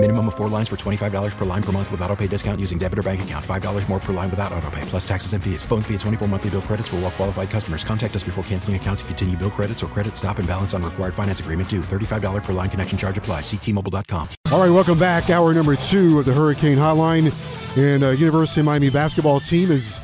[0.00, 2.78] Minimum of four lines for $25 per line per month with auto pay discount using
[2.78, 3.44] debit or bank account.
[3.44, 5.64] $5 more per line without auto pay, plus taxes and fees.
[5.64, 7.82] Phone fee at 24 monthly bill credits for all well qualified customers.
[7.82, 10.84] Contact us before canceling account to continue bill credits or credit stop and balance on
[10.84, 11.80] required finance agreement due.
[11.80, 13.40] $35 per line connection charge apply.
[13.40, 14.28] Ctmobile.com.
[14.52, 15.30] All right, welcome back.
[15.30, 17.34] Hour number two of the Hurricane Hotline.
[17.76, 19.98] And uh, University of Miami basketball team has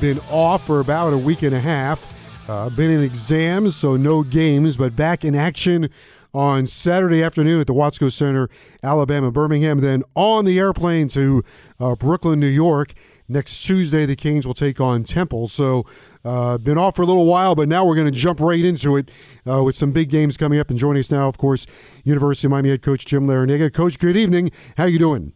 [0.00, 2.04] been off for about a week and a half.
[2.48, 5.88] Uh, been in exams, so no games, but back in action
[6.36, 8.50] on Saturday afternoon at the Watsco Center,
[8.82, 9.78] Alabama, Birmingham.
[9.78, 11.42] Then on the airplane to
[11.80, 12.92] uh, Brooklyn, New York.
[13.26, 15.48] Next Tuesday, the Canes will take on Temple.
[15.48, 15.86] So,
[16.24, 18.96] uh, been off for a little while, but now we're going to jump right into
[18.96, 19.10] it
[19.50, 20.68] uh, with some big games coming up.
[20.68, 21.66] And joining us now, of course,
[22.04, 23.72] University of Miami head coach Jim Larrañaga.
[23.72, 24.50] Coach, good evening.
[24.76, 25.32] How you doing?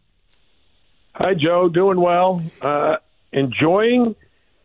[1.15, 1.69] Hi, Joe.
[1.69, 2.43] Doing well.
[2.61, 2.97] Uh,
[3.33, 4.15] enjoying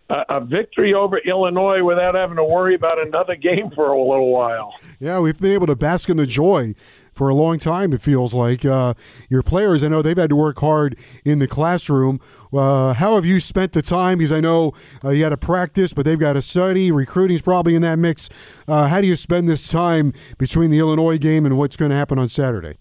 [0.09, 4.73] a victory over Illinois without having to worry about another game for a little while.
[4.99, 6.75] Yeah, we've been able to bask in the joy
[7.11, 7.91] for a long time.
[7.91, 8.93] It feels like uh,
[9.29, 9.83] your players.
[9.83, 12.19] I know they've had to work hard in the classroom.
[12.53, 14.19] Uh, how have you spent the time?
[14.19, 16.91] Because I know uh, you had to practice, but they've got to study.
[16.91, 18.29] Recruiting's probably in that mix.
[18.67, 21.97] Uh, how do you spend this time between the Illinois game and what's going to
[21.97, 22.77] happen on Saturday?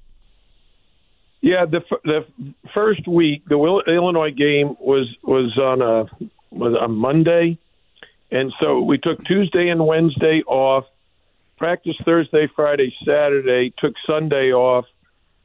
[1.41, 2.27] Yeah, the the
[2.73, 6.07] first week, the Illinois game was was on a
[6.55, 7.59] was on Monday,
[8.31, 10.85] and so we took Tuesday and Wednesday off.
[11.57, 13.73] Practice Thursday, Friday, Saturday.
[13.79, 14.87] Took Sunday off.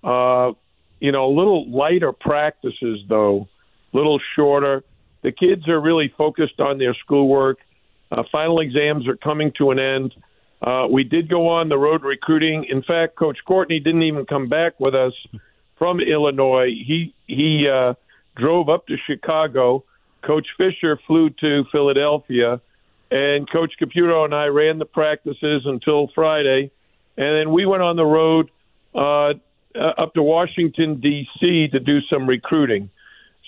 [0.04, 0.54] Uh,
[1.00, 3.48] you know, a little lighter practices though,
[3.94, 4.84] little shorter.
[5.22, 7.60] The kids are really focused on their schoolwork.
[8.12, 10.16] Uh, final exams are coming to an end.
[10.62, 12.66] Uh, we did go on the road recruiting.
[12.70, 15.14] In fact, Coach Courtney didn't even come back with us
[15.78, 16.68] from Illinois.
[16.68, 17.94] He he uh,
[18.36, 19.86] drove up to Chicago
[20.22, 22.62] Coach Fisher flew to Philadelphia,
[23.12, 26.72] and Coach Caputo and I ran the practices until Friday,
[27.18, 28.52] and then we went on the road
[28.94, 29.34] uh,
[29.76, 31.70] up to Washington D.C.
[31.72, 32.90] to do some recruiting.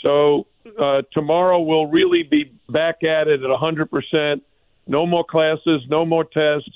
[0.01, 0.47] So
[0.79, 4.41] uh, tomorrow we'll really be back at it at 100%.
[4.87, 6.69] No more classes, no more tests,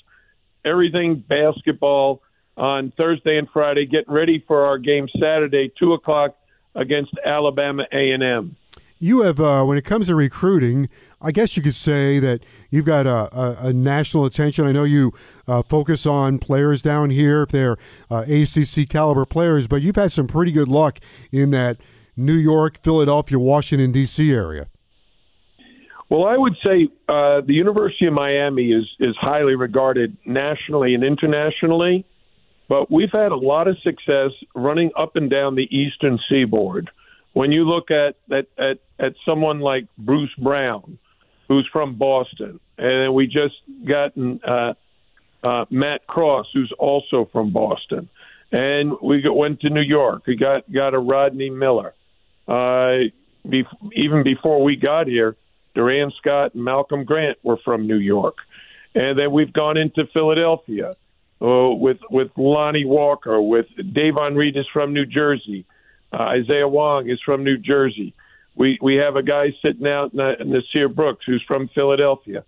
[0.64, 2.22] everything basketball
[2.56, 3.86] on Thursday and Friday.
[3.86, 6.38] Getting ready for our game Saturday, two o'clock
[6.76, 8.56] against Alabama A&M
[9.00, 10.90] you have, uh, when it comes to recruiting,
[11.22, 14.66] I guess you could say that you've got a, a, a national attention.
[14.66, 15.14] I know you
[15.48, 17.78] uh, focus on players down here if they're
[18.10, 21.00] uh, ACC caliber players, but you've had some pretty good luck
[21.32, 21.78] in that
[22.16, 24.32] New York, Philadelphia, Washington D.C.
[24.32, 24.68] area.
[26.10, 31.04] Well, I would say uh, the University of Miami is is highly regarded nationally and
[31.04, 32.06] internationally,
[32.70, 36.92] but we've had a lot of success running up and down the Eastern Seaboard
[37.36, 40.98] when you look at at at, at someone like Bruce Brown,
[41.48, 44.74] who's from Boston, and we just gotten uh,
[45.44, 48.10] uh, Matt Cross, who's also from Boston,
[48.52, 50.26] and we went to New York.
[50.26, 51.94] We got got a Rodney Miller.
[52.48, 53.12] Uh,
[53.48, 53.64] be,
[53.94, 55.36] even before we got here,
[55.76, 58.36] Durand Scott and Malcolm Grant were from New York,
[58.96, 60.96] and then we've gone into Philadelphia
[61.42, 65.66] uh, with with Lonnie Walker, with Davon Reed is from New Jersey.
[66.14, 68.14] Uh, Isaiah Wong is from New Jersey.
[68.56, 72.44] We we have a guy sitting out, Nysier Brooks, who's from Philadelphia.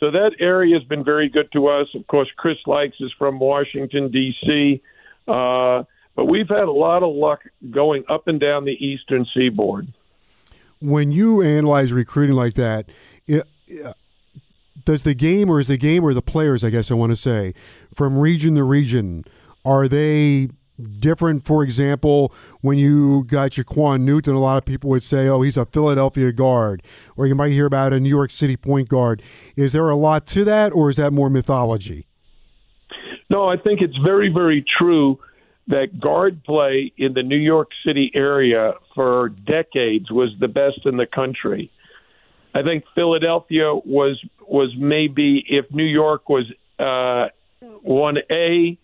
[0.00, 1.88] So that area has been very good to us.
[1.94, 4.82] Of course, Chris Lykes is from Washington D.C.
[5.28, 5.84] Uh,
[6.16, 7.40] but we've had a lot of luck
[7.70, 9.92] going up and down the eastern seaboard.
[10.80, 12.86] When you analyze recruiting like that,
[13.26, 13.46] it,
[14.84, 17.16] does the game, or is the game, or the players, I guess I want to
[17.16, 17.54] say,
[17.94, 19.24] from region to region,
[19.64, 20.50] are they
[20.98, 25.42] different, for example, when you got Ja'Quan Newton, a lot of people would say, oh,
[25.42, 26.82] he's a Philadelphia guard,
[27.16, 29.22] or you might hear about a New York City point guard.
[29.56, 32.06] Is there a lot to that, or is that more mythology?
[33.30, 35.18] No, I think it's very, very true
[35.66, 40.96] that guard play in the New York City area for decades was the best in
[40.98, 41.70] the country.
[42.54, 46.44] I think Philadelphia was was maybe if New York was
[46.78, 47.28] uh,
[47.82, 48.78] one A,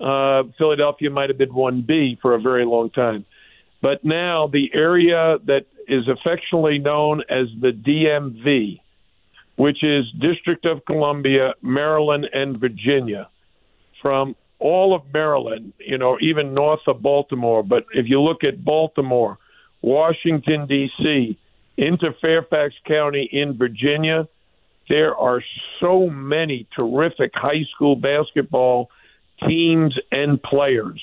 [0.00, 3.24] uh, Philadelphia might have been 1B for a very long time.
[3.82, 8.80] But now the area that is affectionately known as the DMV,
[9.56, 13.28] which is District of Columbia, Maryland, and Virginia,
[14.02, 17.62] from all of Maryland, you know, even north of Baltimore.
[17.62, 19.38] But if you look at Baltimore,
[19.82, 21.38] Washington, D.C.,
[21.78, 24.26] into Fairfax County in Virginia,
[24.88, 25.42] there are
[25.80, 28.88] so many terrific high school basketball
[29.46, 31.00] teams and players.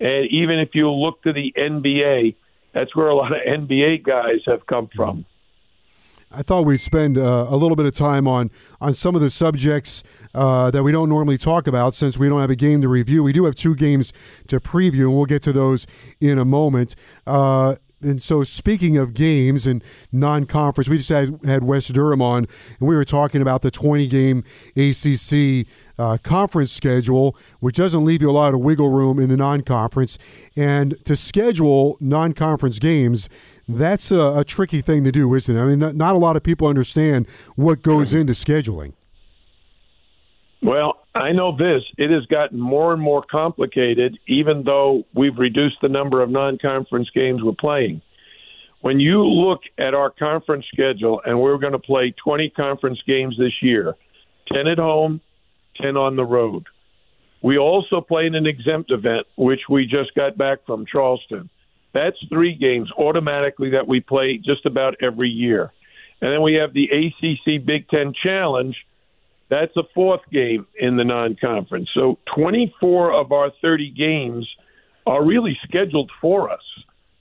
[0.00, 2.34] And even if you look to the NBA,
[2.72, 5.24] that's where a lot of NBA guys have come from.
[6.30, 9.30] I thought we'd spend uh, a little bit of time on on some of the
[9.30, 10.02] subjects
[10.34, 13.22] uh, that we don't normally talk about since we don't have a game to review.
[13.22, 14.12] We do have two games
[14.48, 15.86] to preview, and we'll get to those
[16.20, 16.94] in a moment.
[17.26, 19.82] Uh, and so, speaking of games and
[20.12, 22.46] non-conference, we just had, had Wes Durham on,
[22.78, 24.44] and we were talking about the 20-game
[24.76, 25.66] ACC
[25.98, 30.18] uh, conference schedule, which doesn't leave you a lot of wiggle room in the non-conference.
[30.54, 33.30] And to schedule non-conference games,
[33.66, 35.60] that's a, a tricky thing to do, isn't it?
[35.60, 38.92] I mean, not, not a lot of people understand what goes into scheduling.
[40.66, 41.84] Well, I know this.
[41.96, 46.58] It has gotten more and more complicated, even though we've reduced the number of non
[46.58, 48.02] conference games we're playing.
[48.80, 53.36] When you look at our conference schedule, and we're going to play 20 conference games
[53.38, 53.94] this year
[54.52, 55.20] 10 at home,
[55.80, 56.64] 10 on the road.
[57.42, 61.48] We also play in an exempt event, which we just got back from Charleston.
[61.94, 65.72] That's three games automatically that we play just about every year.
[66.20, 68.74] And then we have the ACC Big Ten Challenge
[69.48, 71.88] that's a fourth game in the non conference.
[71.94, 74.48] So 24 of our 30 games
[75.06, 76.62] are really scheduled for us.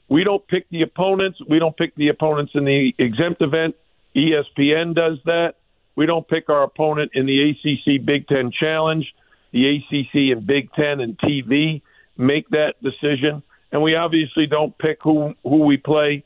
[0.09, 1.39] We don't pick the opponents.
[1.47, 3.75] We don't pick the opponents in the exempt event.
[4.15, 5.55] ESPN does that.
[5.95, 9.05] We don't pick our opponent in the ACC Big Ten Challenge.
[9.51, 11.81] The ACC and Big Ten and TV
[12.17, 13.43] make that decision.
[13.71, 16.23] And we obviously don't pick who, who we play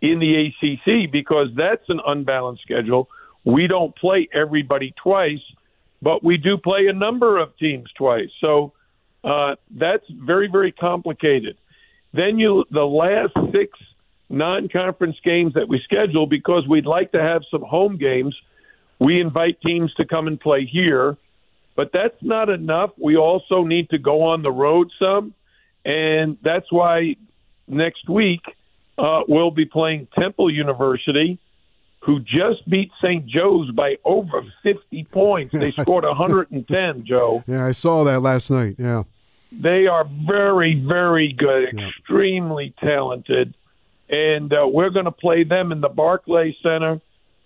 [0.00, 3.08] in the ACC because that's an unbalanced schedule
[3.44, 5.40] we don't play everybody twice,
[6.02, 8.30] but we do play a number of teams twice.
[8.40, 8.72] So
[9.24, 11.56] uh, that's very, very complicated.
[12.12, 13.78] Then you the last six
[14.28, 18.36] non-conference games that we schedule because we'd like to have some home games.
[18.98, 21.16] We invite teams to come and play here,
[21.76, 22.90] but that's not enough.
[22.96, 25.34] We also need to go on the road some,
[25.84, 27.16] and that's why
[27.66, 28.42] next week
[28.98, 31.38] uh, we'll be playing Temple University
[32.00, 33.26] who just beat St.
[33.26, 35.52] Joe's by over 50 points.
[35.52, 37.44] They scored 110, Joe.
[37.46, 38.76] Yeah, I saw that last night.
[38.78, 39.04] Yeah.
[39.52, 41.88] They are very, very good, yeah.
[41.88, 43.54] extremely talented.
[44.08, 47.00] And uh, we're going to play them in the Barclay Center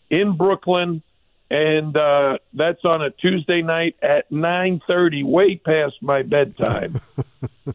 [0.08, 1.02] in Brooklyn.
[1.50, 7.00] And uh, that's on a Tuesday night at 9.30, way past my bedtime.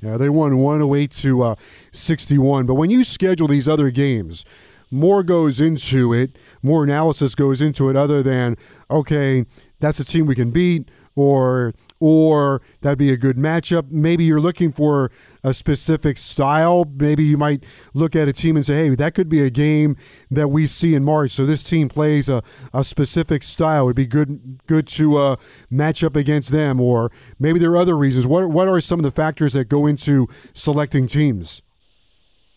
[0.00, 1.54] yeah, they won 108 to uh,
[1.92, 2.66] 61.
[2.66, 4.44] But when you schedule these other games–
[4.90, 8.56] more goes into it, more analysis goes into it, other than
[8.90, 9.44] okay,
[9.80, 13.90] that's a team we can beat, or or that'd be a good matchup.
[13.90, 15.10] Maybe you're looking for
[15.42, 16.84] a specific style.
[16.96, 19.96] Maybe you might look at a team and say, hey, that could be a game
[20.30, 21.32] that we see in March.
[21.32, 22.42] So this team plays a,
[22.72, 23.86] a specific style.
[23.86, 25.36] It'd be good good to uh,
[25.70, 26.80] match up against them.
[26.80, 28.26] Or maybe there are other reasons.
[28.26, 31.62] What what are some of the factors that go into selecting teams?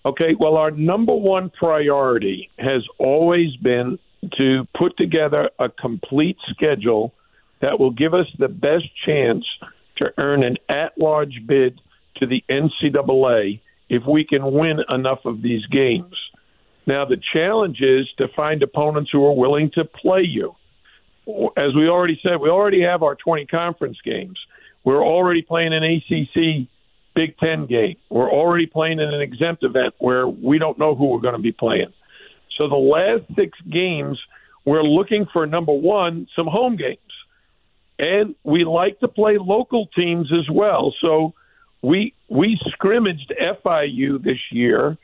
[0.03, 3.99] Okay, well, our number one priority has always been
[4.37, 7.13] to put together a complete schedule
[7.61, 9.45] that will give us the best chance
[9.97, 11.79] to earn an at large bid
[12.17, 13.59] to the NCAA
[13.89, 16.15] if we can win enough of these games.
[16.87, 20.55] Now, the challenge is to find opponents who are willing to play you.
[21.55, 24.39] As we already said, we already have our 20 conference games.
[24.83, 26.67] We're already playing an ACC
[27.15, 27.95] Big Ten game.
[28.09, 31.41] We're already playing in an exempt event where we don't know who we're going to
[31.41, 31.93] be playing.
[32.57, 34.19] So the last six games,
[34.65, 36.99] we're looking for number one, some home games.
[37.99, 40.93] And we like to play local teams as well.
[41.01, 41.33] So
[41.81, 44.97] we we scrimmaged FIU this year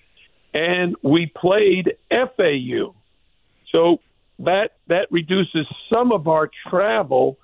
[0.54, 2.96] and we played FAU.
[3.72, 4.00] So
[4.40, 7.38] that that reduces some of our travel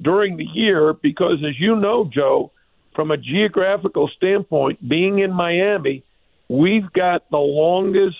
[0.00, 2.52] during the year because as you know, Joe,
[2.96, 6.02] from a geographical standpoint, being in Miami,
[6.48, 8.16] we've got the longest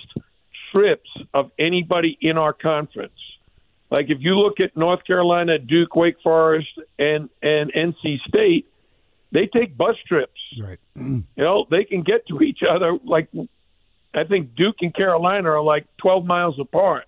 [0.70, 3.18] trips of anybody in our conference.
[3.90, 6.68] Like if you look at North Carolina, Duke, Wake Forest,
[6.98, 8.66] and and NC State,
[9.32, 10.40] they take bus trips.
[10.60, 10.78] Right.
[10.94, 12.98] you know, they can get to each other.
[13.02, 13.28] Like
[14.14, 17.04] I think Duke and Carolina are like 12 miles apart.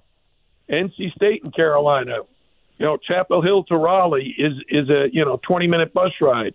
[0.71, 2.19] NC State and Carolina,
[2.79, 6.55] you know, Chapel Hill to Raleigh is is a you know 20 minute bus ride.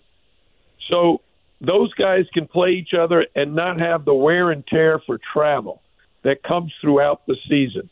[0.89, 1.21] So
[1.61, 5.81] those guys can play each other and not have the wear and tear for travel
[6.23, 7.89] that comes throughout the season.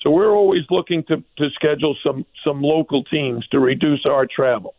[0.00, 4.74] So we're always looking to, to schedule some, some local teams to reduce our travel.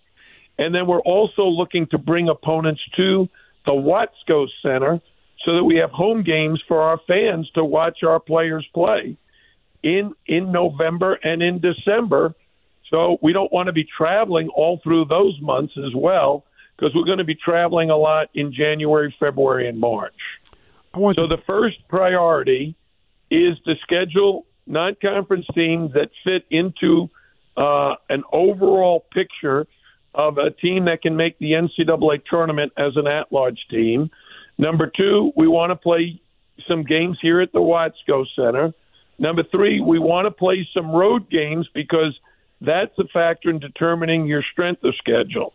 [0.57, 3.29] And then we're also looking to bring opponents to
[3.65, 5.01] the Watsco Center
[5.45, 9.17] so that we have home games for our fans to watch our players play
[9.81, 12.33] in in November and in December.
[12.89, 16.45] So we don't want to be traveling all through those months as well
[16.75, 20.15] because we're going to be traveling a lot in January, February, and March.
[20.93, 22.75] I want So to, the first priority
[23.29, 27.09] is to schedule non-conference teams that fit into
[27.57, 29.67] uh, an overall picture
[30.15, 34.11] of a team that can make the NCAA tournament as an at-large team.
[34.57, 36.21] Number two, we want to play
[36.67, 38.73] some games here at the Watsco Center.
[39.17, 42.17] Number three, we want to play some road games because
[42.61, 45.53] that's a factor in determining your strength of schedule.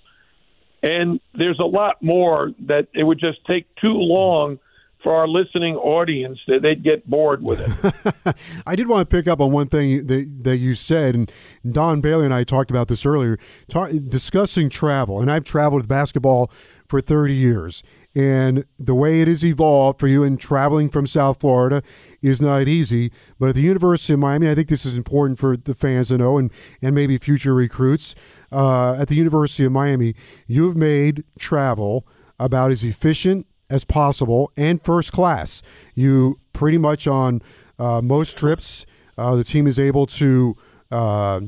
[0.82, 4.58] And there's a lot more that it would just take too long
[5.02, 8.36] for our listening audience that they'd get bored with it.
[8.66, 11.32] I did want to pick up on one thing that, that you said, and
[11.70, 13.38] Don Bailey and I talked about this earlier,
[13.68, 15.20] talk, discussing travel.
[15.20, 16.50] And I've traveled with basketball
[16.86, 17.82] for 30 years.
[18.14, 21.82] And the way it has evolved for you in traveling from South Florida
[22.20, 23.12] is not easy.
[23.38, 26.18] But at the University of Miami, I think this is important for the fans to
[26.18, 26.50] know and,
[26.82, 28.16] and maybe future recruits.
[28.50, 30.14] Uh, at the University of Miami,
[30.48, 32.06] you've made travel
[32.40, 35.62] about as efficient as possible and first class.
[35.94, 37.42] You pretty much on
[37.78, 40.56] uh, most trips, uh, the team is able to
[40.90, 41.40] uh,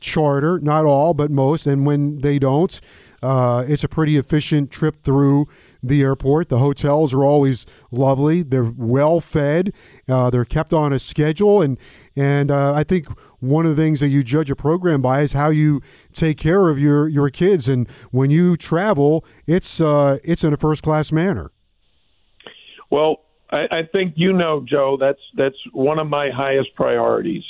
[0.00, 1.66] charter, not all, but most.
[1.66, 2.80] And when they don't,
[3.22, 5.46] uh, it's a pretty efficient trip through
[5.82, 6.48] the airport.
[6.48, 8.42] The hotels are always lovely.
[8.42, 9.72] They're well fed.
[10.08, 11.78] Uh, they're kept on a schedule, and
[12.16, 13.06] and uh, I think
[13.38, 15.80] one of the things that you judge a program by is how you
[16.12, 17.68] take care of your your kids.
[17.68, 21.52] And when you travel, it's it's in a first class manner.
[22.92, 23.20] Well,
[23.50, 24.98] I, I think you know, Joe.
[25.00, 27.42] That's that's one of my highest priorities.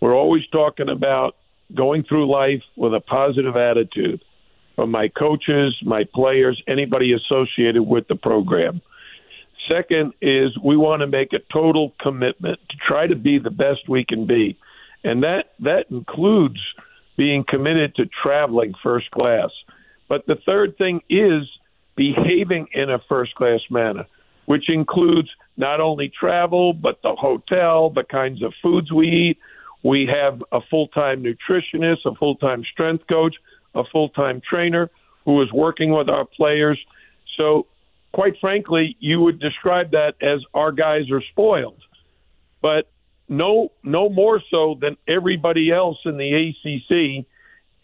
[0.00, 1.36] We're always talking about
[1.74, 4.20] going through life with a positive attitude
[4.74, 8.82] from my coaches, my players, anybody associated with the program.
[9.70, 13.88] Second is we want to make a total commitment to try to be the best
[13.88, 14.58] we can be.
[15.04, 16.58] And that that includes
[17.16, 19.50] being committed to traveling first class.
[20.08, 21.48] But the third thing is
[21.94, 24.06] behaving in a first class manner,
[24.46, 29.38] which includes not only travel, but the hotel, the kinds of foods we eat.
[29.82, 33.36] We have a full time nutritionist, a full time strength coach,
[33.74, 34.90] a full time trainer
[35.24, 36.78] who is working with our players.
[37.36, 37.66] So,
[38.12, 41.82] quite frankly, you would describe that as our guys are spoiled.
[42.60, 42.90] But
[43.28, 47.26] no, no more so than everybody else in the ACC.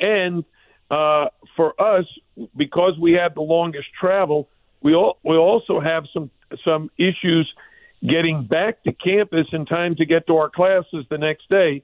[0.00, 0.44] And
[0.90, 2.04] uh, for us,
[2.56, 4.48] because we have the longest travel,
[4.82, 6.30] we all, we also have some
[6.64, 7.52] some issues
[8.06, 11.82] getting back to campus in time to get to our classes the next day.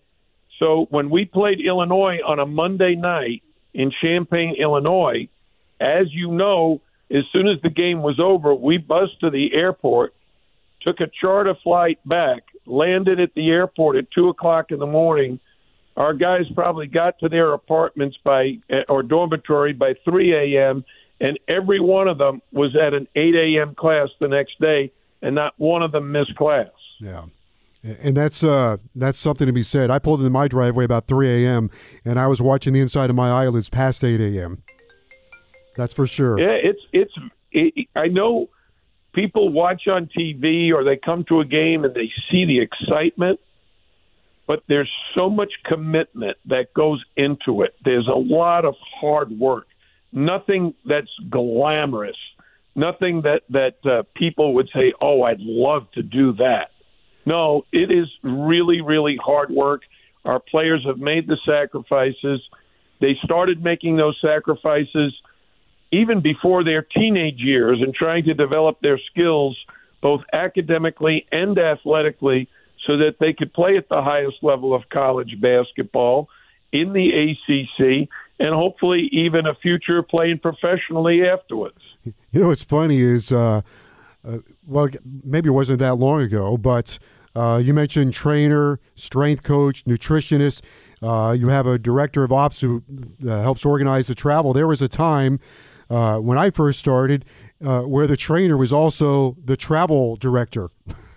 [0.59, 3.42] So when we played Illinois on a Monday night
[3.73, 5.28] in Champaign, Illinois,
[5.80, 6.80] as you know,
[7.11, 10.14] as soon as the game was over, we buzzed to the airport,
[10.80, 15.40] took a charter flight back, landed at the airport at two o'clock in the morning.
[15.97, 20.85] Our guys probably got to their apartments by or dormitory by 3 a.m.
[21.21, 23.75] and every one of them was at an 8 a.m.
[23.75, 24.92] class the next day,
[25.23, 26.68] and not one of them missed class.
[27.00, 27.25] Yeah.
[27.83, 29.90] And that's uh, that's something to be said.
[29.90, 31.71] I pulled into my driveway about 3 a.m.
[32.04, 34.62] and I was watching the inside of my eyelids past 8 a.m.
[35.76, 36.38] That's for sure.
[36.38, 37.12] Yeah, it's it's.
[37.52, 38.49] It, I know
[39.12, 43.38] people watch on TV or they come to a game and they see the excitement,
[44.47, 47.75] but there's so much commitment that goes into it.
[47.85, 49.66] There's a lot of hard work.
[50.14, 52.16] Nothing that's glamorous.
[52.76, 56.71] Nothing that that uh, people would say, "Oh, I'd love to do that."
[57.26, 59.83] No, it is really, really hard work.
[60.25, 62.40] Our players have made the sacrifices.
[63.00, 65.14] They started making those sacrifices
[65.90, 69.56] even before their teenage years and trying to develop their skills
[70.00, 72.49] both academically and athletically
[72.87, 76.28] so that they could play at the highest level of college basketball
[76.73, 81.78] in the ACC and hopefully even a future playing professionally afterwards.
[82.04, 82.12] You
[82.42, 83.62] know what's funny is, uh,
[84.26, 84.88] uh, well,
[85.24, 86.98] maybe it wasn't that long ago, but
[87.36, 90.62] uh, you mentioned trainer, strength coach, nutritionist.
[91.02, 92.82] Uh, you have a director of ops who
[93.26, 94.52] uh, helps organize the travel.
[94.52, 95.40] There was a time
[95.90, 97.24] uh, when I first started
[97.60, 100.70] where the trainer was also the travel director.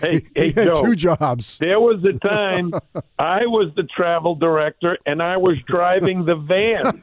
[0.00, 1.58] Hey, hey, he had Joe, two jobs.
[1.58, 2.72] There was a time
[3.18, 7.02] I was the travel director and I was driving the vans.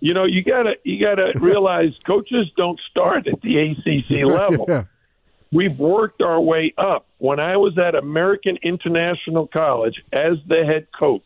[0.00, 4.66] you know, you gotta you gotta realize coaches don't start at the ACC level.
[4.68, 4.84] Yeah.
[5.50, 7.06] We've worked our way up.
[7.18, 11.22] When I was at American International College as the head coach,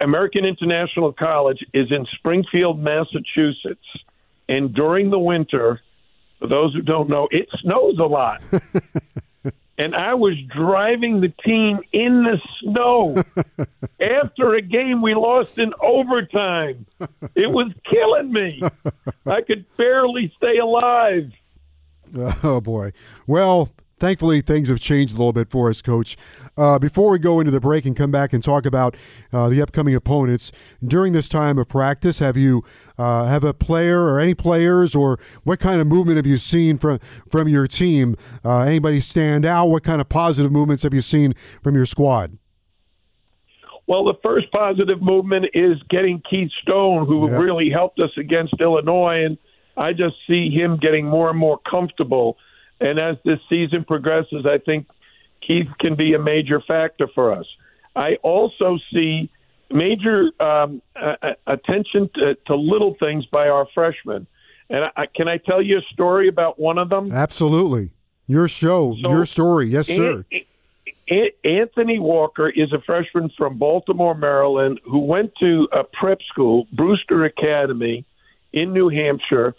[0.00, 3.86] American International College is in Springfield, Massachusetts,
[4.48, 5.80] and during the winter,
[6.38, 8.42] for those who don't know, it snows a lot.
[9.78, 13.22] and I was driving the team in the snow
[14.00, 16.86] after a game we lost in overtime.
[17.34, 18.62] It was killing me.
[19.26, 21.32] I could barely stay alive.
[22.42, 22.92] Oh boy.
[23.26, 26.16] Well, thankfully things have changed a little bit for us, Coach.
[26.56, 28.96] Uh, before we go into the break and come back and talk about
[29.32, 30.52] uh, the upcoming opponents
[30.84, 32.62] during this time of practice, have you
[32.98, 36.78] uh, have a player or any players or what kind of movement have you seen
[36.78, 36.98] from
[37.30, 38.16] from your team?
[38.44, 39.66] Uh, anybody stand out?
[39.66, 42.38] What kind of positive movements have you seen from your squad?
[43.86, 47.38] Well, the first positive movement is getting Keith Stone, who Yep.
[47.38, 49.36] really helped us against Illinois, and
[49.76, 52.38] I just see him getting more and more comfortable.
[52.80, 54.86] And as this season progresses, I think
[55.46, 57.46] Keith can be a major factor for us.
[57.96, 59.30] I also see
[59.70, 60.82] major um,
[61.46, 64.26] attention to, to little things by our freshmen.
[64.70, 67.12] And I, can I tell you a story about one of them?
[67.12, 67.90] Absolutely.
[68.26, 69.66] Your show, So- your story.
[69.68, 70.24] Yes, sir.
[70.32, 70.40] An-
[71.08, 76.66] An- Anthony Walker is a freshman from Baltimore, Maryland, who went to a prep school,
[76.72, 78.06] Brewster Academy,
[78.54, 79.54] in New Hampshire,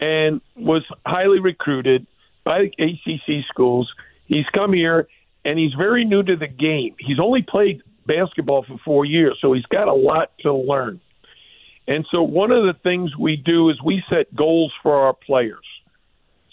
[0.00, 2.06] and was highly recruited
[2.44, 3.92] by ACC schools.
[4.26, 5.08] He's come here,
[5.44, 6.94] and he's very new to the game.
[6.98, 11.00] He's only played basketball for four years, so he's got a lot to learn.
[11.86, 15.64] And so, one of the things we do is we set goals for our players.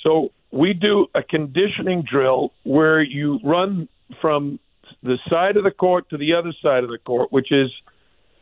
[0.04, 3.90] So we do a conditioning drill where you run
[4.22, 4.60] from
[5.04, 7.70] the side of the court to the other side of the court, which is,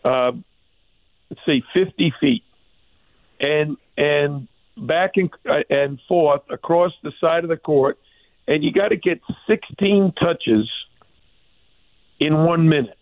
[0.03, 0.31] uh,
[1.29, 2.43] let's say, 50 feet,
[3.39, 7.97] and and back and uh, and forth across the side of the court,
[8.47, 10.69] and you got to get 16 touches
[12.19, 12.97] in one minute,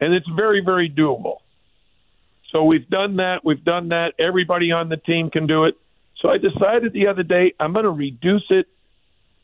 [0.00, 1.38] and it's very very doable.
[2.50, 3.44] So we've done that.
[3.44, 4.12] We've done that.
[4.18, 5.74] Everybody on the team can do it.
[6.20, 8.66] So I decided the other day I'm going to reduce it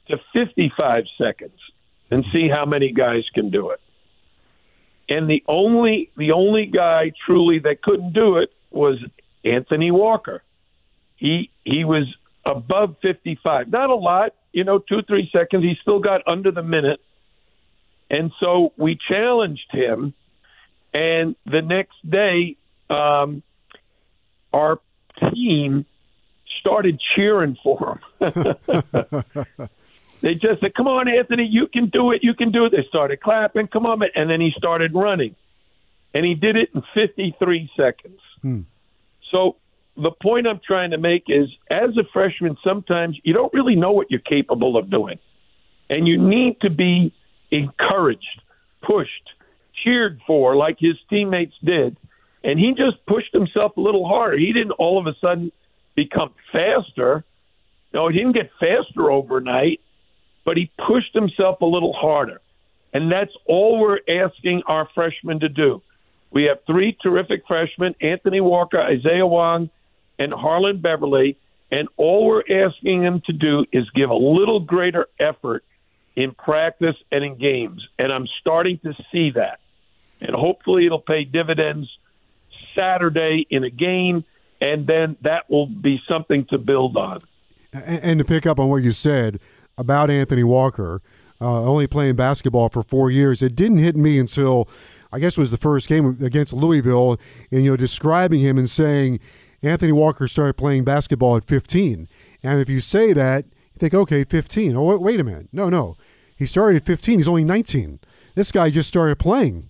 [0.08, 1.58] to 55 seconds
[2.10, 3.80] and see how many guys can do it.
[5.08, 8.98] And the only the only guy truly that couldn't do it was
[9.44, 10.42] Anthony Walker.
[11.18, 12.06] He he was
[12.46, 13.68] above 55.
[13.68, 15.62] Not a lot, you know, 2 3 seconds.
[15.62, 17.00] He still got under the minute.
[18.10, 20.14] And so we challenged him
[20.92, 22.56] and the next day
[22.88, 23.42] um,
[24.52, 24.80] our
[25.32, 25.84] team
[26.60, 28.54] started cheering for him.
[30.22, 32.22] they just said, "Come on, Anthony, you can do it.
[32.22, 35.36] You can do it." They started clapping, "Come on!" And then he started running,
[36.14, 38.20] and he did it in 53 seconds.
[39.30, 39.56] So
[40.00, 43.92] the point I'm trying to make is, as a freshman, sometimes you don't really know
[43.92, 45.18] what you're capable of doing,
[45.90, 47.12] and you need to be
[47.50, 48.42] encouraged,
[48.82, 49.30] pushed,
[49.82, 51.96] cheered for, like his teammates did.
[52.44, 54.38] And he just pushed himself a little harder.
[54.38, 55.50] He didn't all of a sudden
[55.96, 57.24] become faster.
[57.92, 59.80] No, he didn't get faster overnight,
[60.44, 62.40] but he pushed himself a little harder.
[62.92, 65.82] And that's all we're asking our freshmen to do.
[66.30, 69.70] We have three terrific freshmen Anthony Walker, Isaiah Wong,
[70.18, 71.36] and Harlond Beverly.
[71.70, 75.64] And all we're asking them to do is give a little greater effort
[76.16, 77.86] in practice and in games.
[77.98, 79.60] And I'm starting to see that.
[80.20, 81.88] And hopefully it'll pay dividends
[82.74, 84.24] Saturday in a game,
[84.60, 87.22] and then that will be something to build on.
[87.72, 89.40] And, to pick up on what you said
[89.76, 91.02] about Anthony Walker,
[91.40, 94.68] uh, only playing basketball for four years, it didn't hit me until
[95.12, 97.18] I guess it was the first game against Louisville,
[97.50, 99.20] and you know describing him and saying
[99.62, 102.08] Anthony Walker started playing basketball at 15.
[102.42, 104.76] And if you say that, you think, okay, 15.
[104.76, 105.96] Oh, wait, wait a minute, no, no,
[106.36, 107.18] he started at 15.
[107.18, 107.98] He's only 19.
[108.34, 109.68] This guy just started playing,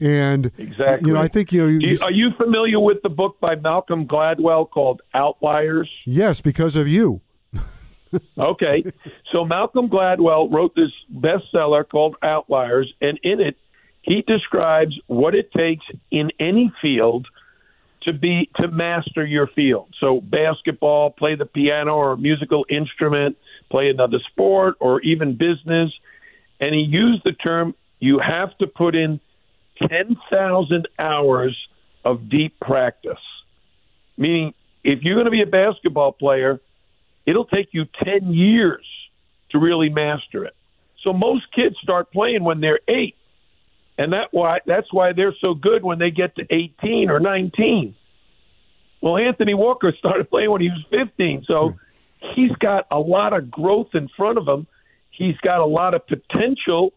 [0.00, 1.08] and Exactly.
[1.08, 3.54] you know I think you know you, you- are you familiar with the book by
[3.56, 5.90] Malcolm Gladwell called Outliers?
[6.06, 7.20] yes because of you.
[8.38, 8.84] Okay.
[9.32, 13.56] so Malcolm Gladwell wrote this bestseller called Outliers, and in it,
[14.00, 17.26] he describes what it takes in any field
[18.02, 19.88] to be to master your field.
[20.00, 23.36] So basketball, play the piano or a musical instrument,
[23.70, 25.92] play another sport or even business.
[26.60, 29.20] And he used the term you have to put in
[29.88, 31.56] 10,000 hours
[32.04, 33.18] of deep practice.
[34.16, 36.60] Meaning if you're going to be a basketball player,
[37.26, 38.84] it'll take you 10 years
[39.50, 40.54] to really master it.
[41.02, 43.14] So most kids start playing when they're 8.
[43.98, 47.96] And that why that's why they're so good when they get to 18 or 19.
[49.02, 51.74] Well, Anthony Walker started playing when he was 15, so
[52.34, 54.66] he's got a lot of growth in front of him.
[55.10, 56.92] He's got a lot of potential,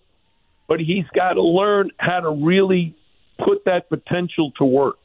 [0.67, 2.95] but he's got to learn how to really
[3.43, 5.00] put that potential to work.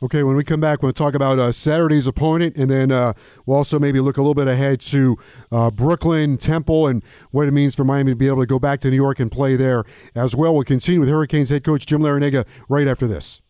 [0.00, 3.14] Okay, when we come back, we'll talk about uh, Saturday's opponent, and then uh,
[3.46, 5.16] we'll also maybe look a little bit ahead to
[5.50, 8.80] uh, Brooklyn, Temple, and what it means for Miami to be able to go back
[8.80, 9.84] to New York and play there
[10.14, 10.54] as well.
[10.54, 13.42] We'll continue with Hurricanes head coach Jim Larrañaga right after this.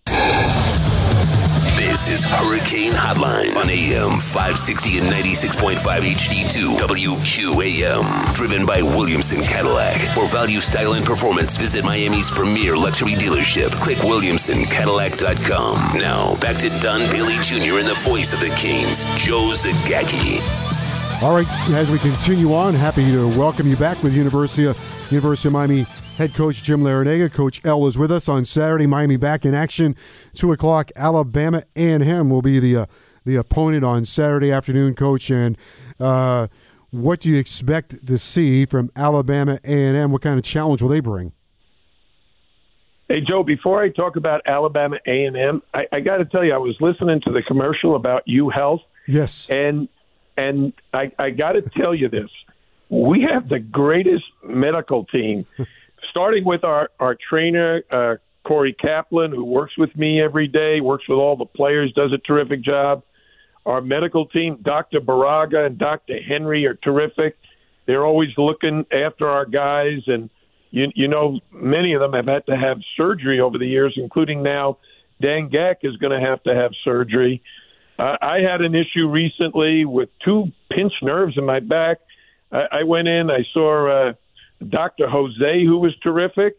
[1.88, 8.34] This is Hurricane Hotline on AM 560 and 96.5 HD2 WQAM.
[8.34, 9.96] Driven by Williamson Cadillac.
[10.14, 13.70] For value, style, and performance, visit Miami's premier luxury dealership.
[13.80, 15.98] Click WilliamsonCadillac.com.
[15.98, 17.78] Now, back to Don Bailey Jr.
[17.78, 20.67] and the voice of the Canes, Joe Zagacki.
[21.20, 24.78] All right, as we continue on, happy to welcome you back with University of,
[25.10, 25.82] University of Miami
[26.16, 27.32] Head coach Jim Larrañaga.
[27.32, 28.86] Coach L is with us on Saturday.
[28.86, 29.96] Miami back in action.
[30.34, 30.92] Two o'clock.
[30.94, 32.86] Alabama A and M will be the uh,
[33.24, 34.94] the opponent on Saturday afternoon.
[34.94, 35.58] Coach, and
[35.98, 36.46] uh,
[36.90, 40.12] what do you expect to see from Alabama A and M?
[40.12, 41.32] What kind of challenge will they bring?
[43.08, 46.44] Hey Joe, before I talk about Alabama A and M, I, I got to tell
[46.44, 48.82] you, I was listening to the commercial about U Health.
[49.08, 49.88] Yes, and
[50.38, 52.30] and I, I got to tell you this:
[52.88, 55.44] we have the greatest medical team
[56.10, 61.06] starting with our our trainer uh, Corey Kaplan, who works with me every day, works
[61.08, 63.02] with all the players, does a terrific job.
[63.66, 65.00] Our medical team, Dr.
[65.00, 66.22] Baraga and Dr.
[66.22, 67.36] Henry, are terrific.
[67.84, 70.30] They're always looking after our guys, and
[70.70, 74.42] you you know many of them have had to have surgery over the years, including
[74.42, 74.78] now
[75.20, 77.42] Dan Gack is going to have to have surgery.
[77.98, 81.98] Uh, I had an issue recently with two pinched nerves in my back.
[82.52, 84.08] I, I went in, I saw.
[84.08, 84.12] Uh,
[84.66, 85.08] Dr.
[85.08, 86.56] Jose, who was terrific.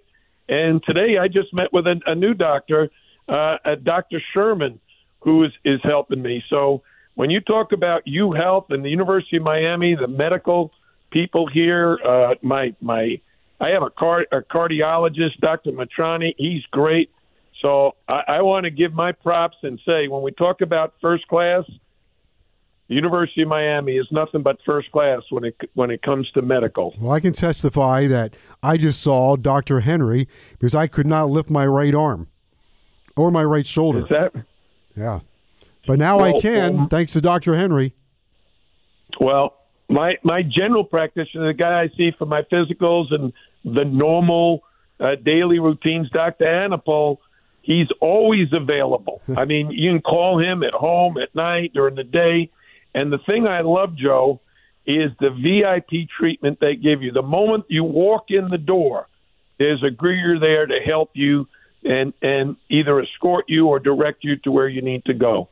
[0.48, 2.90] And today I just met with a, a new doctor,
[3.28, 4.22] uh, Dr.
[4.34, 4.80] Sherman,
[5.22, 6.44] who is, is helping me.
[6.50, 6.82] So
[7.16, 10.72] when you talk about U Health and the University of Miami, the medical
[11.12, 13.20] people here, uh, my my,
[13.60, 15.72] I have a, car, a cardiologist, Dr.
[15.72, 16.34] Matrani.
[16.38, 17.12] He's great.
[17.62, 21.28] So I, I want to give my props and say when we talk about first
[21.28, 21.64] class,
[22.88, 26.42] the University of Miami is nothing but first class when it when it comes to
[26.42, 26.96] medical.
[27.00, 29.82] Well, I can testify that I just saw Dr.
[29.82, 32.28] Henry because I could not lift my right arm
[33.16, 34.00] or my right shoulder.
[34.00, 34.34] Is that?
[34.96, 35.20] Yeah,
[35.86, 37.56] but now well, I can um, thanks to Dr.
[37.56, 37.94] Henry.
[39.20, 39.56] Well,
[39.88, 44.64] my my general practitioner, the guy I see for my physicals and the normal
[45.00, 46.46] uh, daily routines, Dr.
[46.46, 47.18] Anapol,
[47.70, 49.22] he's always available.
[49.38, 52.50] I mean, you can call him at home, at night, during the day
[52.94, 54.42] and the thing I love, Joe,
[54.86, 57.12] is the VIP treatment they give you.
[57.12, 59.08] The moment you walk in the door,
[59.60, 61.48] there's a greeter there to help you
[61.84, 65.50] and and either escort you or direct you to where you need to go.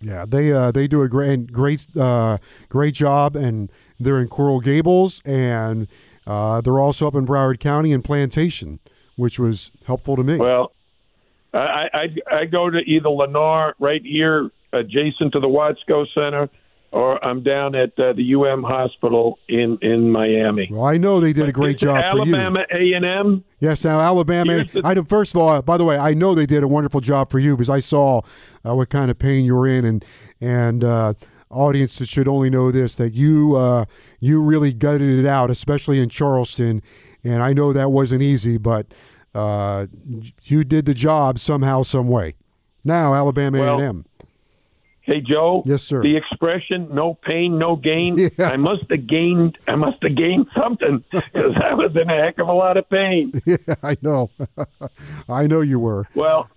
[0.00, 3.70] Yeah, they uh, they do a great great uh, great job, and
[4.00, 5.88] they're in Coral Gables, and
[6.26, 8.80] uh, they're also up in Broward County and Plantation,
[9.16, 10.36] which was helpful to me.
[10.36, 10.72] Well,
[11.56, 16.48] I I, I go to either Lennar right here adjacent to the Watsco Center,
[16.92, 20.68] or I'm down at uh, the UM Hospital in in Miami.
[20.70, 22.36] Well, I know they did a great job Alabama for you.
[22.36, 23.44] Alabama A and M.
[23.60, 24.64] Yes, now Alabama.
[24.64, 27.30] The, I first of all, by the way, I know they did a wonderful job
[27.30, 28.22] for you because I saw
[28.66, 30.04] uh, what kind of pain you were in, and
[30.40, 31.14] and uh,
[31.50, 33.84] audiences should only know this that you uh,
[34.20, 36.82] you really gutted it out, especially in Charleston,
[37.24, 38.86] and I know that wasn't easy, but
[39.36, 39.86] uh,
[40.42, 42.34] you did the job somehow, some way.
[42.84, 44.04] Now Alabama A and M.
[45.02, 45.62] Hey Joe.
[45.66, 46.02] Yes, sir.
[46.02, 48.48] The expression "no pain, no gain." Yeah.
[48.48, 49.56] I must have gained.
[49.68, 52.88] I must have gained something because I was in a heck of a lot of
[52.90, 53.32] pain.
[53.46, 54.30] Yeah, I know.
[55.28, 56.06] I know you were.
[56.14, 56.48] Well,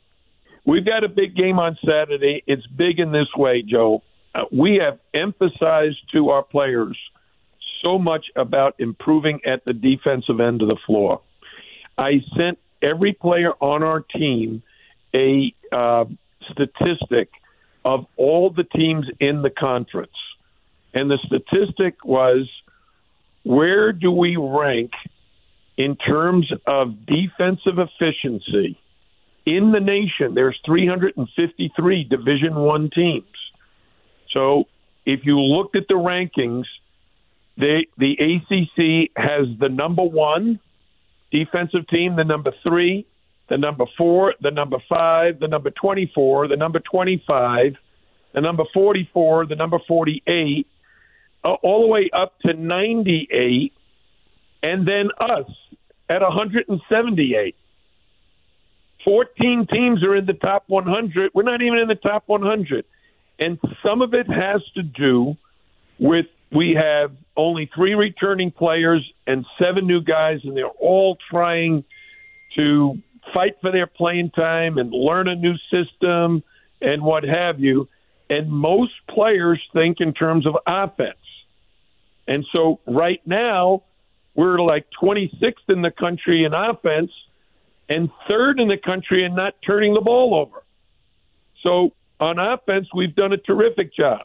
[0.66, 2.44] we've got a big game on Saturday.
[2.48, 4.02] It's big in this way, Joe.
[4.34, 6.98] Uh, we have emphasized to our players
[7.84, 11.22] so much about improving at the defensive end of the floor.
[11.98, 14.64] I sent every player on our team
[15.14, 16.06] a uh,
[16.52, 17.30] statistic
[17.86, 20.12] of all the teams in the conference.
[20.94, 22.50] And the statistic was
[23.44, 24.92] where do we rank
[25.78, 28.78] in terms of defensive efficiency
[29.46, 30.36] in the nation?
[30.36, 33.26] There's 353 Division 1 teams.
[34.32, 34.66] So
[35.06, 36.66] if you looked at the rankings,
[37.58, 40.60] they, the ACC has the number 1
[41.32, 43.06] defensive team, the number 3,
[43.50, 47.74] the number four, the number five, the number 24, the number 25,
[48.34, 50.68] the number 44, the number 48,
[51.44, 53.74] uh, all the way up to 98,
[54.62, 55.50] and then us
[56.10, 57.56] at 178.
[59.04, 61.32] 14 teams are in the top 100.
[61.34, 62.86] We're not even in the top 100.
[63.40, 65.38] And some of it has to do
[65.98, 71.84] with we have only three returning players and seven new guys, and they're all trying
[72.56, 72.98] to
[73.34, 76.44] fight for their playing time and learn a new system
[76.82, 77.88] and what have you.
[78.30, 81.18] And most players think in terms of offense.
[82.28, 83.84] And so right now,
[84.36, 87.12] we're like 26th in the country in offense
[87.90, 90.64] and third in the country in not turning the ball over.
[91.64, 94.22] So on offense, we've done a terrific job.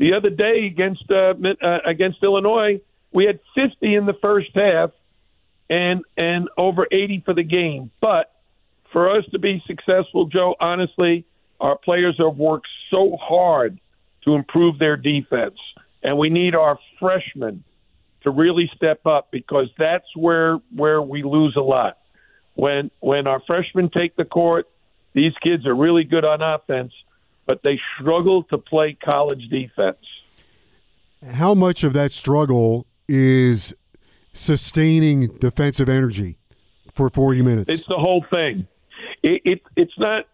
[0.00, 2.80] The other day against uh, uh, against Illinois,
[3.12, 4.92] we had 50 in the first half
[5.68, 7.90] and and over 80 for the game.
[8.00, 8.32] But
[8.94, 11.26] for us to be successful, Joe, honestly,
[11.60, 13.78] our players have worked so hard
[14.24, 15.58] to improve their defense,
[16.02, 17.62] and we need our freshmen
[18.22, 21.98] to really step up because that's where where we lose a lot.
[22.54, 24.66] When when our freshmen take the court,
[25.12, 26.94] these kids are really good on offense,
[27.50, 29.98] but they struggle to play college defense.
[31.32, 33.74] How much of that struggle is
[34.32, 36.38] sustaining defensive energy
[36.94, 37.68] for 40 minutes?
[37.68, 38.68] It's the whole thing.
[39.24, 40.26] It, it it's not.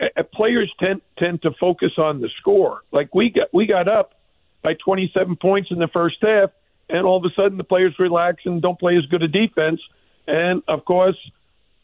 [0.00, 2.82] Uh, players tend tend to focus on the score.
[2.92, 4.14] Like we got we got up
[4.62, 6.50] by 27 points in the first half,
[6.88, 9.80] and all of a sudden the players relax and don't play as good a defense.
[10.28, 11.18] And of course,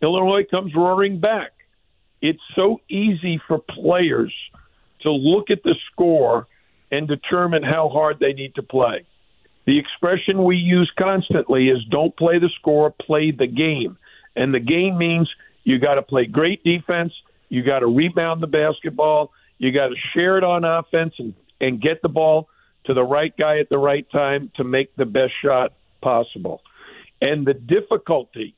[0.01, 1.51] Illinois comes roaring back.
[2.23, 4.33] It's so easy for players
[5.03, 6.47] to look at the score
[6.93, 9.05] and determine how hard they need to play.
[9.67, 13.99] The expression we use constantly is don't play the score, play the game.
[14.37, 15.29] And the game means
[15.65, 17.13] you got to play great defense,
[17.49, 21.81] you got to rebound the basketball, you got to share it on offense and, and
[21.81, 22.49] get the ball
[22.85, 26.61] to the right guy at the right time to make the best shot possible.
[27.21, 28.57] And the difficulty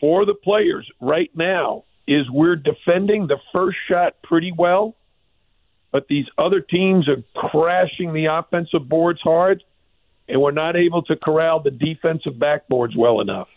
[0.00, 4.96] for the players right now is we're defending the first shot pretty well,
[5.92, 9.62] but these other teams are crashing the offensive boards hard
[10.28, 13.48] and we're not able to corral the defensive backboards well enough.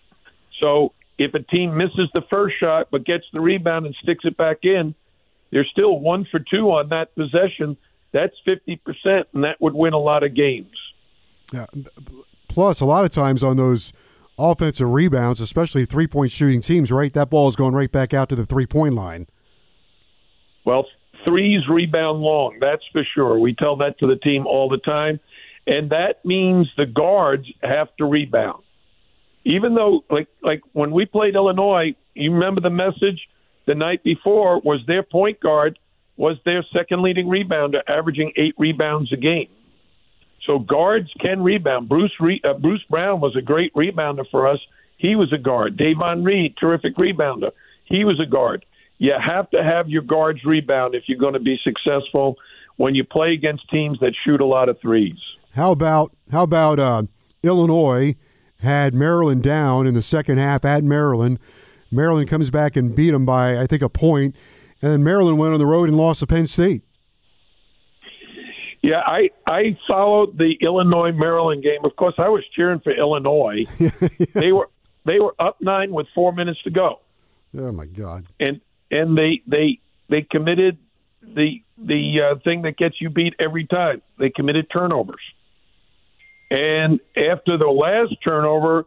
[0.60, 4.38] So if a team misses the first shot but gets the rebound and sticks it
[4.38, 4.96] back in,
[5.52, 7.78] they're still one for two on that possession.
[8.12, 8.80] That's 50%,
[9.34, 10.76] and that would win a lot of games.
[11.54, 11.66] Yeah.
[12.48, 13.94] Plus, a lot of times on those
[14.38, 17.14] offensive rebounds, especially three point shooting teams, right?
[17.14, 19.28] That ball is going right back out to the three point line.
[20.66, 20.86] Well,
[21.24, 23.40] threes rebound long, that's for sure.
[23.40, 25.20] We tell that to the team all the time
[25.68, 28.64] and that means the guards have to rebound.
[29.44, 33.28] Even though, like, like when we played Illinois, you remember the message
[33.68, 35.80] the night before was their point guard
[36.18, 39.50] was their second leading rebounder, averaging eight rebounds a game.
[40.46, 41.90] So guards can rebound.
[41.90, 44.60] Bruce Re- uh, Bruce Brown was a great rebounder for us.
[44.98, 45.78] He was a guard.
[45.78, 47.52] Davon Reed, terrific rebounder.
[47.86, 48.66] He was a guard.
[48.98, 52.36] You have to have your guards rebound if you're going to be successful
[52.78, 55.18] when you play against teams that shoot a lot of threes.
[55.54, 57.04] How about how about uh,
[57.44, 58.16] Illinois
[58.62, 61.40] had Maryland down in the second half at Maryland.
[61.92, 64.36] Maryland comes back and beat them by I think a point,
[64.82, 66.84] and then Maryland went on the road and lost to Penn State.
[68.86, 71.84] Yeah, I I followed the Illinois Maryland game.
[71.84, 73.66] Of course, I was cheering for Illinois.
[74.36, 74.70] they were
[75.06, 77.00] they were up nine with four minutes to go.
[77.58, 78.28] Oh my God!
[78.40, 80.78] And and they they they committed
[81.24, 84.04] the the uh, thing that gets you beat every time.
[84.20, 85.24] They committed turnovers.
[86.52, 88.86] And after the last turnover,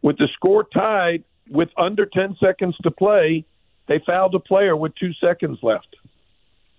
[0.00, 3.44] with the score tied with under 10 seconds to play,
[3.86, 5.94] they fouled a player with two seconds left.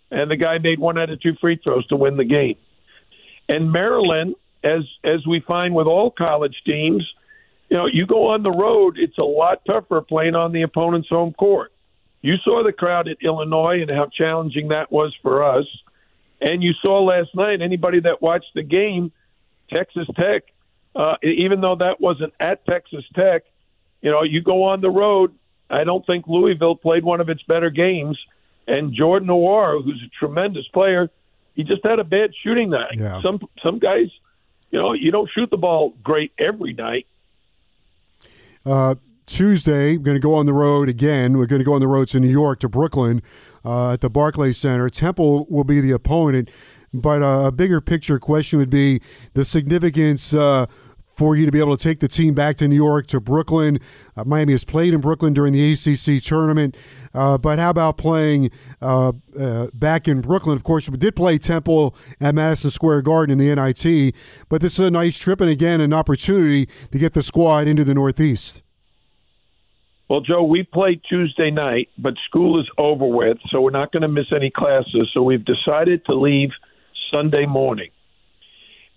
[0.09, 2.55] And the guy made one out of two free throws to win the game.
[3.49, 7.05] And Maryland, as as we find with all college teams,
[7.69, 11.09] you know, you go on the road, it's a lot tougher playing on the opponent's
[11.09, 11.73] home court.
[12.21, 15.65] You saw the crowd at Illinois and how challenging that was for us.
[16.41, 19.11] And you saw last night anybody that watched the game
[19.69, 20.43] Texas Tech,
[20.95, 23.43] uh, even though that wasn't at Texas Tech,
[24.01, 25.33] you know, you go on the road.
[25.69, 28.17] I don't think Louisville played one of its better games.
[28.67, 31.09] And Jordan Nwora, who's a tremendous player,
[31.55, 32.97] he just had a bad shooting night.
[32.97, 33.21] Yeah.
[33.21, 34.09] Some some guys,
[34.71, 37.07] you know, you don't shoot the ball great every night.
[38.65, 41.37] Uh, Tuesday, we're going to go on the road again.
[41.37, 43.21] We're going to go on the road to New York, to Brooklyn,
[43.65, 44.89] uh, at the Barclays Center.
[44.89, 46.49] Temple will be the opponent.
[46.93, 49.01] But uh, a bigger picture question would be
[49.33, 50.67] the significance uh,
[51.17, 53.79] for you to be able to take the team back to New York, to Brooklyn.
[54.15, 56.77] Uh, Miami has played in Brooklyn during the ACC tournament.
[57.13, 58.51] Uh, but how about playing
[58.81, 60.55] uh, uh, back in Brooklyn?
[60.55, 64.15] Of course, we did play Temple at Madison Square Garden in the NIT.
[64.47, 67.83] But this is a nice trip and, again, an opportunity to get the squad into
[67.83, 68.61] the Northeast.
[70.09, 74.03] Well, Joe, we played Tuesday night, but school is over with, so we're not going
[74.03, 75.09] to miss any classes.
[75.13, 76.51] So we've decided to leave–
[77.11, 77.89] Sunday morning.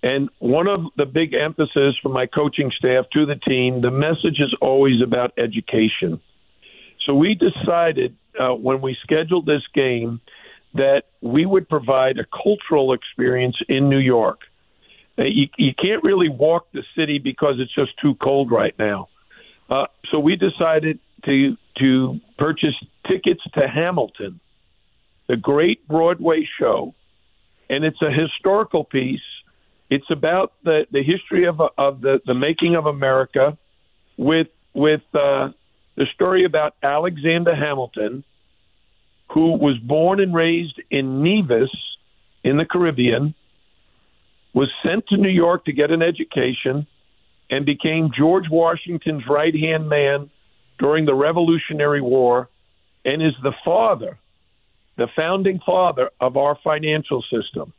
[0.02, 4.40] And one of the big emphasis from my coaching staff to the team, the message
[4.40, 6.20] is always about education.
[7.04, 10.20] So we decided uh, when we scheduled this game
[10.74, 14.40] that we would provide a cultural experience in New York.
[15.18, 19.08] Uh, you, you can't really walk the city because it's just too cold right now.
[19.68, 22.74] Uh, so we decided to to purchase
[23.08, 24.40] tickets to Hamilton,
[25.28, 26.94] the great Broadway show,
[27.68, 29.20] and it's a historical piece.
[29.90, 33.59] It's about the, the history of of the, the making of America,
[34.16, 35.48] with with uh,
[35.96, 38.22] the story about Alexander Hamilton,
[39.33, 41.70] who was born and raised in Nevis
[42.44, 43.35] in the Caribbean,
[44.55, 46.87] was sent to New York to get an education,
[47.50, 50.31] and became George Washington's right hand man
[50.79, 52.48] during the Revolutionary War,
[53.05, 54.18] and is the father,
[54.96, 57.72] the founding father of our financial system.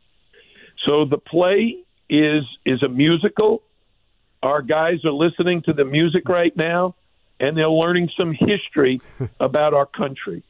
[0.86, 1.78] So the play
[2.12, 3.64] is is a musical.
[4.44, 6.96] Our guys are listening to the music right now,
[7.40, 9.02] and they're learning some history
[9.40, 10.44] about our country.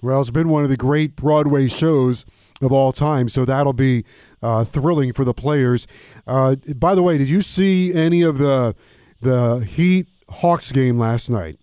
[0.00, 2.24] Well, it's been one of the great Broadway shows
[2.62, 4.04] of all time, so that'll be
[4.42, 5.86] uh, thrilling for the players.
[6.26, 8.74] Uh, by the way, did you see any of the
[9.20, 11.58] the Heat Hawks game last night?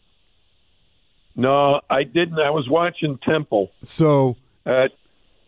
[1.36, 2.40] No, I didn't.
[2.40, 3.72] I was watching Temple.
[3.84, 4.90] So uh,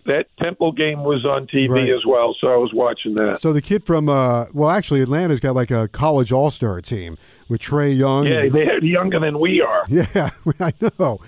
[0.06, 1.90] that Temple game was on TV Right.
[1.90, 3.42] as well, so I was watching that.
[3.42, 7.18] So the kid from uh, well, actually, Atlanta's got like a college all star team
[7.50, 8.26] with Trae Young.
[8.28, 9.84] Yeah, they're younger than we are.
[9.90, 11.20] yeah, I know.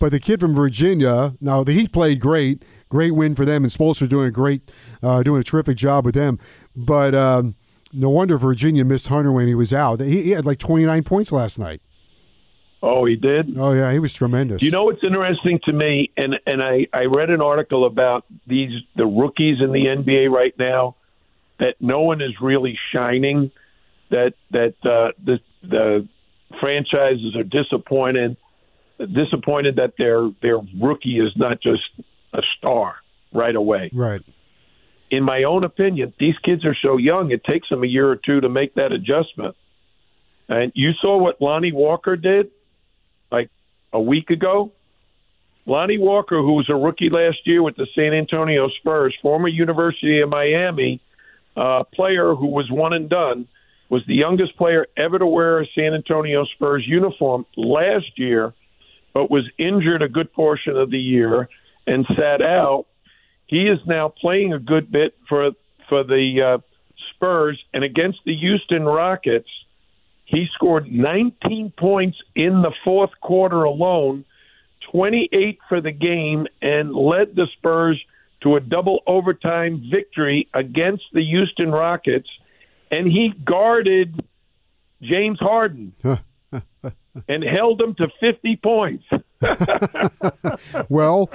[0.00, 3.72] But the kid from Virginia, now the Heat played great, great win for them, and
[3.72, 4.70] Spoelstra doing a great,
[5.02, 6.38] uh, doing a terrific job with them.
[6.74, 7.54] But um,
[7.92, 10.00] no wonder Virginia missed Hunter when he was out.
[10.00, 11.80] He, he had like twenty nine points last night.
[12.86, 13.56] Oh, he did.
[13.56, 14.62] Oh yeah, he was tremendous.
[14.62, 18.72] You know what's interesting to me, and and I I read an article about these
[18.94, 20.94] the rookies in the NBA right now
[21.58, 23.50] that no one is really shining,
[24.10, 26.06] that that uh, the the
[26.60, 28.36] franchises are disappointed,
[28.98, 31.82] disappointed that their their rookie is not just
[32.34, 32.96] a star
[33.32, 33.90] right away.
[33.94, 34.20] right?
[35.10, 38.16] In my own opinion, these kids are so young; it takes them a year or
[38.16, 39.56] two to make that adjustment.
[40.50, 42.50] And you saw what Lonnie Walker did,
[43.94, 44.72] a week ago.
[45.66, 50.20] Lonnie Walker, who was a rookie last year with the San Antonio Spurs, former University
[50.20, 51.00] of Miami
[51.56, 53.48] uh, player who was one and done,
[53.88, 58.52] was the youngest player ever to wear a San Antonio Spurs uniform last year,
[59.14, 61.48] but was injured a good portion of the year
[61.86, 62.86] and sat out.
[63.46, 65.52] He is now playing a good bit for
[65.88, 66.58] for the uh,
[67.14, 69.48] Spurs and against the Houston Rockets.
[70.24, 74.24] He scored 19 points in the fourth quarter alone,
[74.90, 78.02] 28 for the game, and led the Spurs
[78.42, 82.28] to a double overtime victory against the Houston Rockets.
[82.90, 84.24] And he guarded
[85.02, 85.94] James Harden
[87.28, 89.04] and held him to 50 points.
[90.88, 91.26] Well,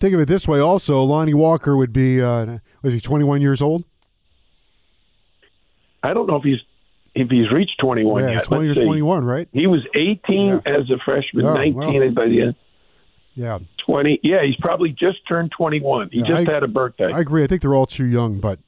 [0.00, 0.58] think of it this way.
[0.58, 3.84] Also, Lonnie Walker would be uh, was he twenty one years old?
[6.02, 6.58] I don't know if he's
[7.14, 8.36] if he's reached 21 yeah, yet.
[8.38, 9.48] it's twenty or twenty one, right?
[9.52, 10.60] He was 18 Yeah.
[10.66, 12.08] as a freshman, Oh, 19 wow.
[12.10, 12.54] by the end.
[13.34, 14.20] Yeah, 20.
[14.22, 16.10] Yeah, he's probably just turned 21.
[16.12, 17.10] He Yeah, just I- had a birthday.
[17.12, 17.42] I agree.
[17.42, 18.58] I think they're all too young, but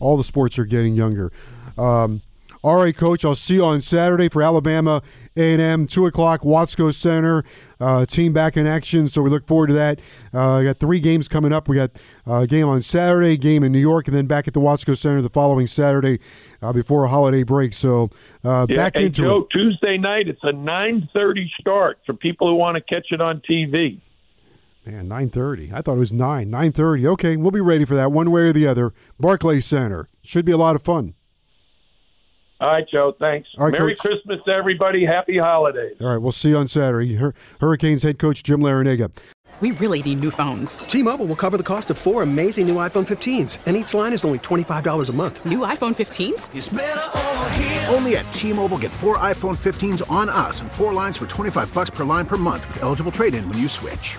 [0.00, 1.32] all the sports are getting younger.
[1.78, 2.22] Um,
[2.64, 3.26] all right, Coach.
[3.26, 5.02] I'll see you on Saturday for Alabama
[5.36, 7.44] A&M, two o'clock, Watsco Center.
[7.78, 10.00] Uh, team back in action, so we look forward to that.
[10.32, 11.68] Uh, we got three games coming up.
[11.68, 11.90] We got
[12.26, 14.96] uh, a game on Saturday, game in New York, and then back at the Watsco
[14.96, 16.20] Center the following Saturday
[16.62, 17.74] uh, before a holiday break.
[17.74, 18.08] So
[18.42, 19.48] uh, yeah, back hey, into Joe, it.
[19.50, 24.00] Tuesday night, it's a 9.30 start for people who want to catch it on TV.
[24.86, 25.70] Man, nine thirty.
[25.72, 26.50] I thought it was nine.
[26.50, 27.06] Nine thirty.
[27.06, 28.92] Okay, we'll be ready for that one way or the other.
[29.18, 31.14] Barclays Center should be a lot of fun.
[32.60, 33.48] All right, Joe, thanks.
[33.58, 34.00] All right, Merry Coach.
[34.00, 35.04] Christmas to everybody.
[35.04, 35.96] Happy holidays.
[36.00, 37.16] All right, we'll see you on Saturday.
[37.16, 39.10] Hur- Hurricanes head coach Jim Larranaga.
[39.60, 40.78] We really need new phones.
[40.78, 44.24] T-Mobile will cover the cost of four amazing new iPhone 15s, and each line is
[44.24, 45.46] only $25 a month.
[45.46, 47.88] New iPhone 15s?
[47.94, 51.88] Only at T-Mobile, get four iPhone 15s on us and four lines for 25 bucks
[51.90, 54.18] per line per month with eligible trade-in when you switch.